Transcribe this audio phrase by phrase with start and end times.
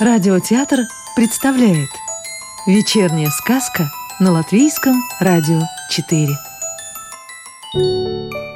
[0.00, 0.82] Радиотеатр
[1.16, 1.88] представляет
[2.68, 3.90] Вечерняя сказка
[4.20, 6.28] на Латвийском радио 4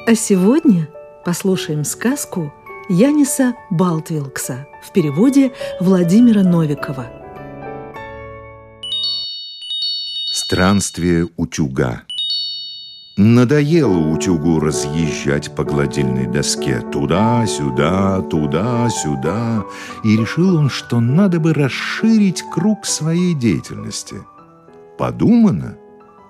[0.07, 0.89] А сегодня
[1.25, 2.55] послушаем сказку
[2.89, 7.11] Яниса Балтвилкса в переводе Владимира Новикова.
[10.31, 12.05] Странствие утюга
[13.19, 19.65] Надоело утюгу разъезжать по гладильной доске туда-сюда, туда-сюда,
[20.03, 24.17] и решил он, что надо бы расширить круг своей деятельности.
[24.97, 25.77] Подумано,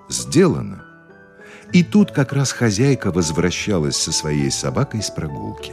[0.09, 0.83] сделано.
[1.71, 5.71] И тут как раз хозяйка возвращалась со своей собакой с прогулки.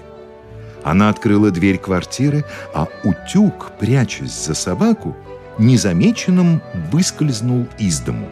[0.84, 5.16] Она открыла дверь квартиры, а утюг, прячась за собаку,
[5.58, 8.28] незамеченным выскользнул из дому.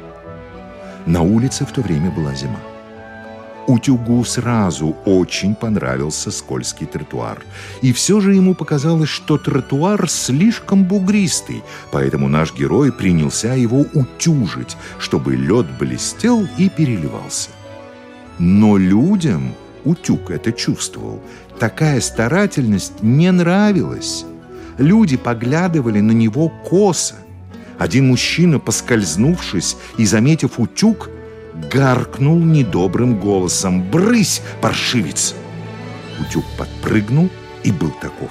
[1.07, 2.61] На улице в то время была зима.
[3.69, 7.43] Утюгу сразу очень понравился скользкий тротуар.
[7.83, 14.79] И все же ему показалось, что тротуар слишком бугристый, поэтому наш герой принялся его утюжить,
[14.99, 17.51] чтобы лед блестел и переливался.
[18.39, 19.53] Но людям
[19.85, 21.21] утюг это чувствовал.
[21.59, 24.25] Такая старательность не нравилась.
[24.79, 27.17] Люди поглядывали на него косо.
[27.79, 31.11] Один мужчина, поскользнувшись и заметив утюг,
[31.73, 35.35] гаркнул недобрым голосом «Брысь, паршивец!»
[36.21, 37.29] Утюг подпрыгнул
[37.65, 38.31] и был таков.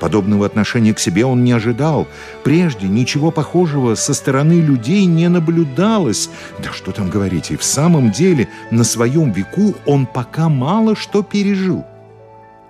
[0.00, 2.08] Подобного отношения к себе он не ожидал.
[2.42, 6.28] Прежде ничего похожего со стороны людей не наблюдалось.
[6.60, 11.22] Да что там говорить, и в самом деле на своем веку он пока мало что
[11.22, 11.84] пережил.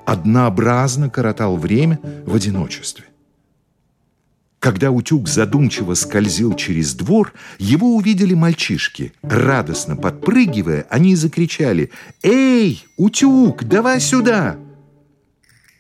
[0.05, 3.07] Однообразно коротал время в одиночестве.
[4.63, 9.13] Когда утюг задумчиво скользил через двор, его увидели мальчишки.
[9.21, 11.91] Радостно подпрыгивая, они закричали
[12.23, 14.57] «Эй, утюг, давай сюда!»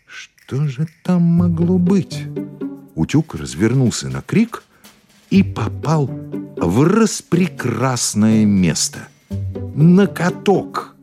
[0.08, 2.24] Что же там могло быть?
[2.96, 4.64] Утюг развернулся на крик
[5.30, 6.08] и попал
[6.56, 9.06] в распрекрасное место–
[9.76, 10.96] на каток–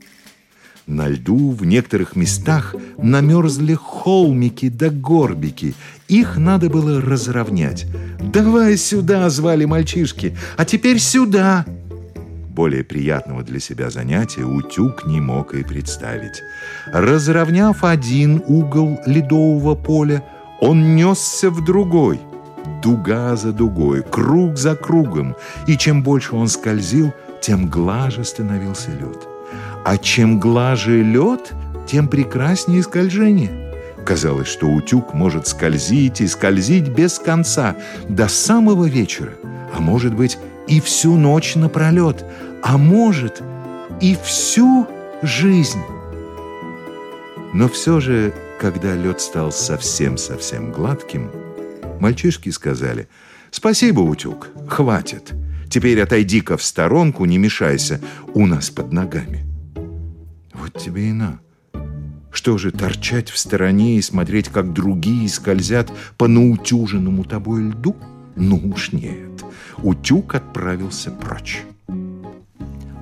[0.90, 5.76] на льду в некоторых местах намерзли холмики да горбики.
[6.09, 7.86] Их надо было разровнять.
[8.20, 10.36] «Давай сюда!»— звали мальчишки.
[10.58, 11.66] «А теперь сюда!»
[12.50, 16.42] Более приятного для себя занятия утюг не мог и представить.
[16.92, 20.24] Разровняв один угол ледового поля,
[20.59, 22.20] он несся в другой.
[22.84, 25.36] Дуга за дугой, круг за кругом.
[25.68, 29.28] И чем больше он скользил, тем глаже становился лед.
[29.86, 31.53] А чем глаже лед,
[31.88, 33.69] тем прекраснее скольжение.
[34.06, 37.76] Казалось, что утюг может скользить и скользить без конца
[38.08, 39.34] до самого вечера,
[39.76, 40.38] а может быть
[40.68, 42.26] и всю ночь напролет,
[42.64, 43.42] а может
[44.02, 44.88] и всю
[45.22, 45.82] жизнь.
[47.54, 51.32] Но все же, когда лед стал совсем-совсем гладким,
[52.00, 53.08] мальчишки сказали
[53.52, 55.34] «Спасибо, утюг, хватит.
[55.70, 58.00] Теперь отойди-ка в сторонку, не мешайся,
[58.34, 59.46] у нас под ногами».
[60.54, 61.40] Вот тебе и на.
[62.50, 67.96] Что же, торчать в стороне и смотреть, как другие скользят по наутюженному тобой льду?
[68.36, 69.46] Ну уж нет.
[69.84, 71.62] Утюг отправился прочь.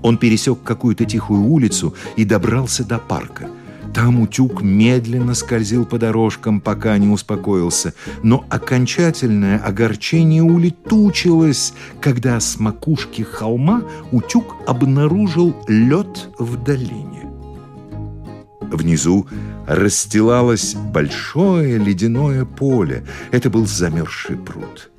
[0.02, 3.48] Он пересек какую-то тихую улицу и добрался до парка.
[3.94, 7.94] Там утюг медленно скользил по дорожкам, пока не успокоился.
[8.24, 17.17] Но окончательное огорчение улетучилось, когда с макушки холма утюг обнаружил лед в долине.
[18.72, 19.28] Внизу
[19.66, 23.06] расстилалось большое ледяное поле.
[23.32, 24.92] Это был замерзший пруд.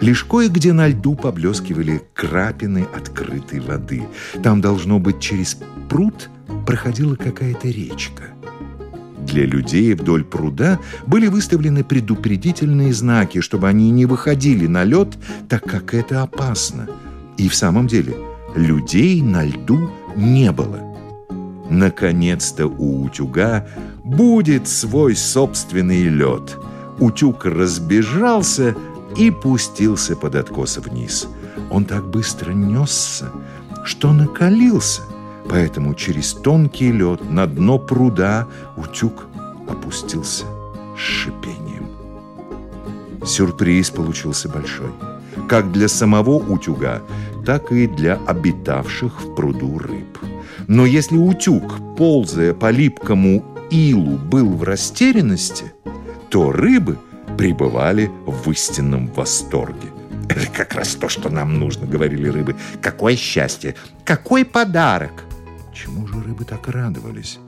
[0.00, 4.02] Лишь кое-где на льду поблескивали крапины открытой воды.
[4.42, 6.30] Там, должно быть, через пруд
[6.66, 8.24] проходила какая-то речка.
[9.18, 15.18] Для людей вдоль пруда были выставлены предупредительные знаки, чтобы они не выходили на лед,
[15.48, 16.88] так как это опасно.
[17.36, 18.14] И в самом деле
[18.56, 20.89] людей на льду не было.
[21.70, 23.66] Наконец-то у утюга
[24.02, 26.58] будет свой собственный лед.
[26.98, 28.74] Утюг разбежался
[29.16, 31.28] и пустился под откос вниз.
[31.70, 33.30] Он так быстро несся,
[33.84, 35.02] что накалился,
[35.48, 39.28] поэтому через тонкий лед на дно пруда утюг
[39.68, 40.44] опустился
[40.96, 41.86] с шипением.
[43.24, 44.90] Сюрприз получился большой,
[45.48, 47.00] как для самого утюга,
[47.46, 50.29] так и для обитавших в пруду рыб.
[50.66, 55.72] Но если утюг, ползая по липкому илу, был в растерянности,
[56.28, 56.98] то рыбы
[57.36, 59.88] пребывали в истинном восторге.
[60.28, 62.54] «Это как раз то, что нам нужно»,— говорили рыбы.
[62.80, 63.74] «Какое счастье!
[64.04, 65.24] Какой подарок!»
[65.72, 67.38] Чему же рыбы так радовались?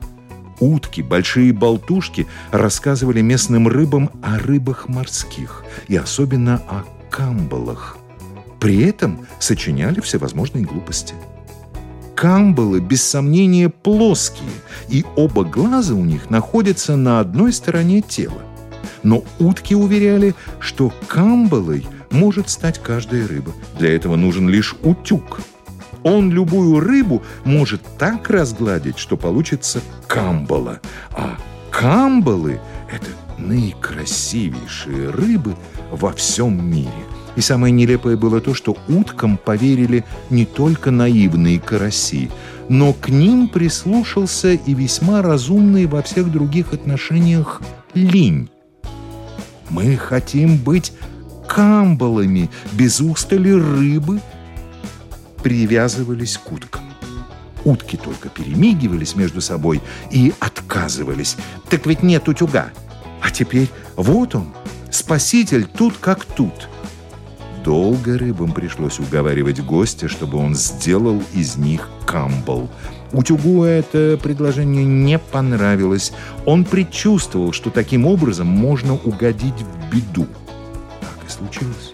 [0.59, 7.97] Утки, большие болтушки рассказывали местным рыбам о рыбах морских и особенно о камбалах.
[8.59, 11.13] При этом сочиняли всевозможные глупости.
[12.23, 14.47] Камбалы, без сомнения, плоские,
[14.87, 18.41] и оба глаза у них находятся на одной стороне тела.
[19.03, 23.51] Но утки уверяли, что камбалой может стать каждая рыба.
[23.77, 25.41] Для этого нужен лишь утюг–
[26.03, 30.81] он любую рыбу может так разгладить, что получится камбала.
[31.11, 31.37] А
[31.71, 32.59] камбалы–
[32.91, 35.55] это наикрасивейшие рыбы
[35.91, 36.91] во всем мире.
[37.35, 42.29] И самое нелепое было то, что уткам поверили не только наивные караси,
[42.69, 47.61] но к ним прислушался и весьма разумный во всех других отношениях
[47.93, 48.49] линь.
[49.69, 50.93] Мы хотим быть
[51.47, 54.21] камбалами без устали рыбы
[55.41, 56.83] привязывались к уткам.
[57.65, 61.37] Утки только перемигивались между собой и отказывались.
[61.69, 62.71] Так ведь нет утюга.
[63.21, 64.53] А теперь вот он,
[64.89, 66.69] спаситель тут как тут.
[67.63, 72.69] Долго рыбам пришлось уговаривать гостя, чтобы он сделал из них камбал.
[73.13, 76.11] Утюгу это предложение не понравилось.
[76.45, 80.27] Он предчувствовал, что таким образом можно угодить в беду.
[80.99, 81.93] Так и случилось.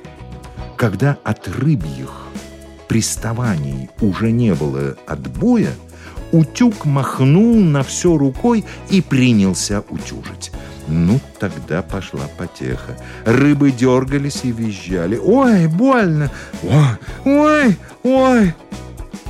[0.75, 2.09] Когда от рыбьих
[2.87, 5.73] приставаний уже не было отбоя,
[6.31, 10.48] утюг махнул на все рукой и принялся утюжить.
[10.89, 12.97] Ну, тогда пошла потеха.
[13.23, 15.17] Рыбы дергались и визжали.
[15.17, 16.31] «Ой, больно!
[16.63, 18.53] Ой, ой, ой!»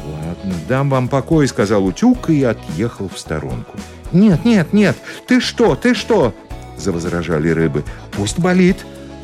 [0.06, 3.78] «Ладно, дам вам покой»,— сказал утюг и отъехал в сторонку.
[4.14, 4.98] «Нет, нет, нет!
[5.28, 6.34] Ты что, ты что?»—
[6.78, 7.84] завозражали рыбы.
[8.12, 8.78] «Пусть болит.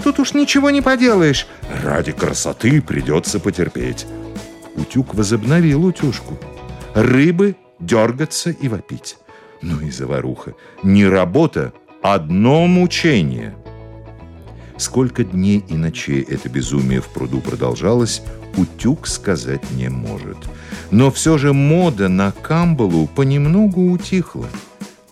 [0.04, 1.48] Тут уж ничего не поделаешь.
[1.84, 4.06] Ради красоты придется потерпеть».
[4.76, 6.38] Утюг возобновил утюжку.
[6.94, 9.18] Рыбы дергаться и вопить.
[9.62, 10.54] Ну и заваруха.
[10.84, 11.74] Не работа,
[12.14, 13.56] одно мучение.
[14.78, 18.22] Сколько дней и ночей это безумие в пруду продолжалось,
[18.58, 20.38] утюг сказать не может.
[20.92, 24.46] Но все же мода на камбалу понемногу утихла.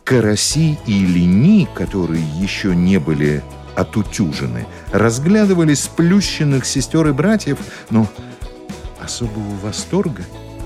[0.04, 3.42] Караси и лини, которые еще не были
[3.76, 7.58] отутюжены, разглядывали сплющенных сестер и братьев,
[7.90, 8.08] но
[9.02, 10.24] особого восторга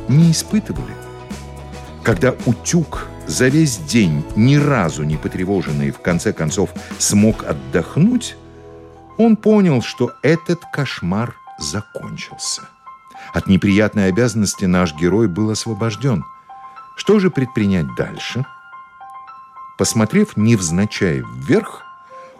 [0.09, 0.93] не испытывали.
[2.03, 8.37] Когда утюг за весь день, ни разу не потревоженный, в конце концов смог отдохнуть,
[9.17, 12.61] он понял, что этот кошмар закончился.
[13.33, 16.23] От неприятной обязанности наш герой был освобожден.
[16.95, 18.45] Что же предпринять дальше?
[19.77, 21.83] Посмотрев невзначай вверх,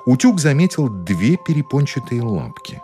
[0.05, 2.81] утюг заметил две перепончатые лапки.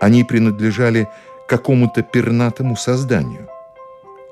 [0.00, 1.08] Они принадлежали
[1.48, 3.48] какому-то пернатому созданию.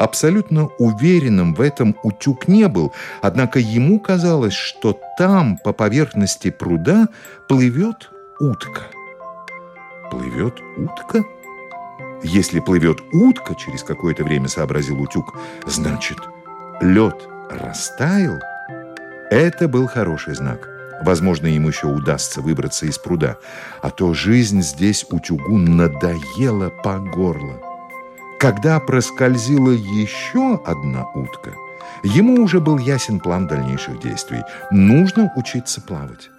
[0.00, 7.08] Абсолютно уверенным в этом утюг не был, однако ему казалось, что там, по поверхности пруда,
[7.48, 8.10] плывет
[8.40, 8.80] утка.
[10.10, 11.22] Плывет утка?
[12.22, 15.36] Если плывет утка, через какое-то время сообразил утюг,
[15.66, 16.16] значит,
[16.80, 18.38] лед растаял?
[19.30, 20.66] Это был хороший знак.
[21.04, 23.36] Возможно, ему еще удастся выбраться из пруда.
[23.82, 27.69] А то жизнь здесь утюгу надоела по горло.
[28.40, 31.52] Когда проскользила еще одна утка,
[32.02, 34.40] ему уже был ясен план дальнейших действий.
[34.70, 36.30] Нужно учиться плавать.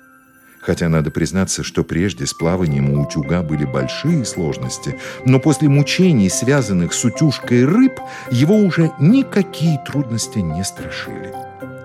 [0.62, 6.32] Хотя надо признаться, что прежде с плаванием у утюга были большие сложности, но после мучений,
[6.32, 8.00] связанных с утюжкой рыб,
[8.32, 11.36] его уже никакие трудности не страшили.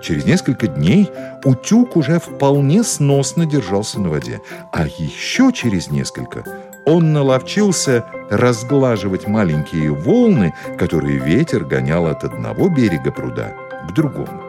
[0.02, 1.10] Через несколько дней
[1.44, 4.40] утюг уже вполне сносно держался на воде,
[4.72, 6.42] а еще через несколько
[6.86, 13.52] он наловчился разглаживать маленькие волны, которые ветер гонял от одного берега пруда
[13.88, 14.46] к другому.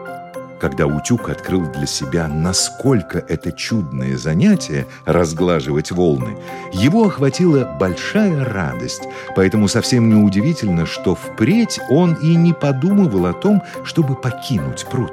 [0.60, 6.36] Когда утюг открыл для себя, насколько это чудное занятие– разглаживать волны,
[6.72, 9.02] его охватила большая радость,
[9.36, 15.12] поэтому совсем неудивительно, что впредь он и не подумывал о том, чтобы покинуть пруд.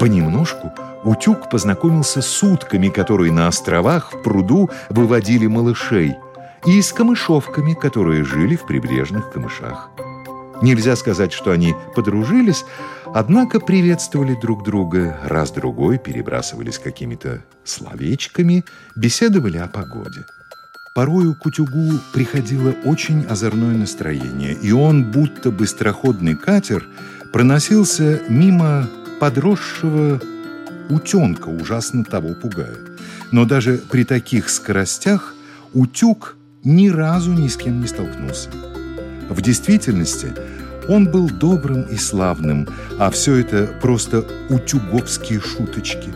[0.00, 0.72] Понемножку
[1.04, 6.16] утюг познакомился с утками, которые на островах в пруду выводили малышей,
[6.64, 9.90] и с камышовками, которые жили в прибрежных камышах.
[10.62, 12.64] Нельзя сказать, что они подружились,
[13.06, 18.64] однако приветствовали друг друга, раз-другой перебрасывались какими-то словечками,
[18.96, 20.24] беседовали о погоде.
[20.94, 26.86] Порою к утюгу приходило очень озорное настроение, и он, будто быстроходный катер,
[27.32, 28.88] проносился мимо
[29.20, 30.20] подросшего
[30.88, 32.98] утенка ужасно того пугает.
[33.32, 35.34] Но даже при таких скоростях
[35.74, 36.36] утюг
[36.66, 38.50] ни разу ни с кем не столкнулся.
[39.30, 40.34] В действительности
[40.88, 42.68] Он был добрым и славным,
[42.98, 46.10] а все это просто утюговские шуточки.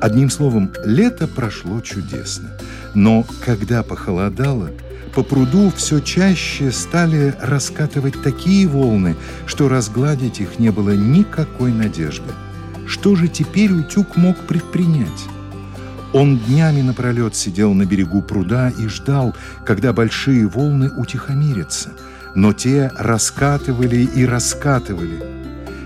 [0.00, 2.50] Одним словом, лето прошло чудесно.
[2.94, 4.70] Но когда похолодало,
[5.14, 12.30] по пруду все чаще стали раскатывать такие волны, что разгладить их не было никакой надежды.
[12.86, 15.26] Что же теперь утюг мог предпринять?
[16.16, 21.90] Он днями напролет сидел на берегу пруда и ждал, когда большие волны утихомирятся.
[22.34, 25.22] Но те раскатывали и раскатывали.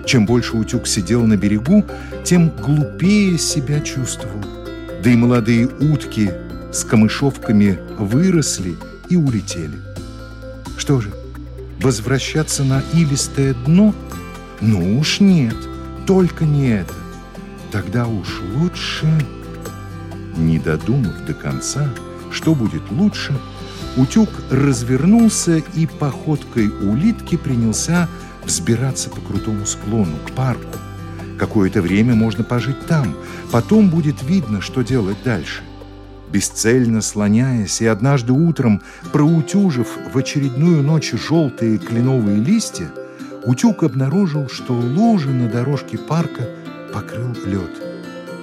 [0.07, 1.85] Чем больше утюг сидел на берегу,
[2.23, 4.45] тем глупее себя чувствовал.
[5.03, 6.31] Да и молодые утки
[6.73, 8.77] с камышовками выросли
[9.09, 9.81] и улетели.
[10.77, 11.11] Что же,
[11.81, 13.93] возвращаться на илистое дно?
[14.61, 15.57] Ну уж нет,
[16.07, 16.95] только не это.
[17.73, 19.09] Тогда уж лучше...
[20.37, 21.89] Не додумав до конца,
[22.31, 23.35] что будет лучше,
[23.97, 28.09] утюг развернулся и походкой улитки принялся
[28.45, 30.79] взбираться по крутому склону, к парку.
[31.39, 33.15] Какое-то время можно пожить там,
[33.51, 35.63] потом будет видно, что делать дальше.
[36.31, 38.83] Бесцельно слоняясь и однажды утром
[39.13, 42.93] проутюжив в очередную ночь желтые кленовые листья,
[43.45, 46.49] утюг обнаружил, что лужа на дорожке парка
[46.93, 47.90] покрыл лед.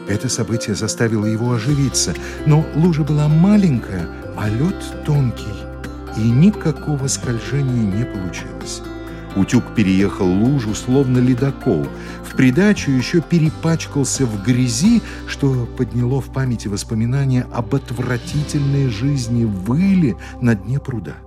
[0.08, 2.14] Это событие заставило его оживиться,
[2.46, 5.54] но лужа была маленькая, а лед тонкий,
[6.16, 8.82] и никакого скольжения не получилось.
[9.36, 11.86] Утюг переехал лужу, словно ледокол.
[12.24, 20.16] В придачу еще перепачкался в грязи, что подняло в памяти воспоминания об отвратительной жизни выли
[20.42, 21.18] на дне пруда.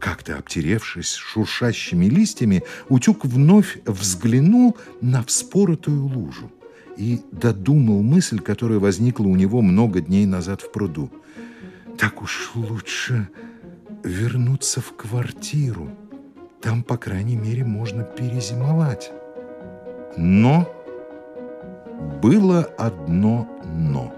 [0.00, 6.52] Как-то обтеревшись шуршащими листьями, утюг вновь взглянул на вспоротую лужу
[6.98, 11.10] и додумал мысль, которая возникла у него много дней назад в пруду.
[11.96, 13.28] Так уж лучше
[14.02, 15.88] вернуться в квартиру.
[16.60, 19.12] Там, по крайней мере, можно перезимовать.
[20.16, 20.68] Но
[22.20, 24.12] было одно «но».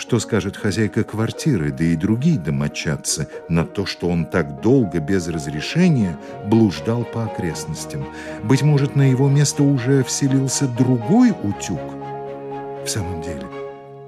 [0.00, 5.28] Что скажет хозяйка квартиры, да и другие домочадцы, на то, что он так долго без
[5.28, 8.06] разрешения блуждал по окрестностям?
[8.42, 11.82] Быть может, на его место уже вселился другой утюг?
[12.82, 13.46] В самом деле,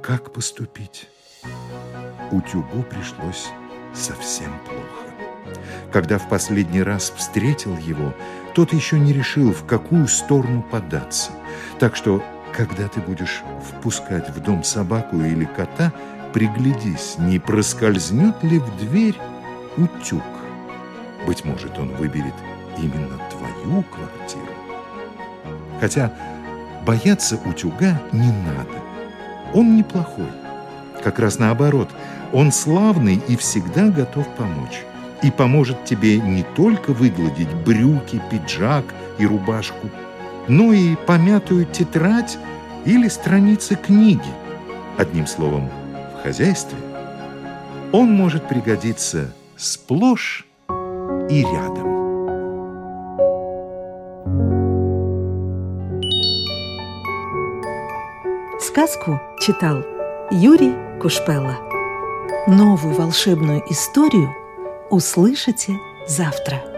[0.02, 1.11] как поступить?
[2.30, 3.49] Утюгу пришлось
[3.92, 5.12] совсем плохо.
[5.92, 8.14] Когда в последний раз встретил его,
[8.54, 11.32] тот еще не решил, в какую сторону податься.
[11.78, 15.92] Так что когда ты будешь впускать в дом собаку или кота,
[16.32, 19.16] приглядись, не проскользнет ли в дверь
[19.76, 20.23] утюг.
[21.26, 22.35] Быть может, он выберет
[22.76, 24.52] именно твою квартиру.
[25.80, 26.12] Хотя
[26.87, 28.78] бояться утюга не надо.
[29.54, 30.30] Он неплохой.
[31.02, 31.90] Как раз наоборот,
[32.32, 34.82] он славный и всегда готов помочь.
[35.23, 38.85] И поможет тебе не только выгладить брюки, пиджак
[39.18, 39.88] и рубашку,
[40.49, 42.38] ну и помятую тетрадь
[42.84, 44.20] или страницы книги.
[44.99, 45.70] Одним словом,
[46.18, 46.78] в хозяйстве
[47.92, 50.46] он может пригодиться сплошь
[51.30, 51.92] и рядом.
[58.58, 59.84] Сказку читал
[60.30, 61.58] Юрий Кушпелла.
[62.46, 64.34] Новую волшебную историю
[64.90, 66.71] услышите завтра.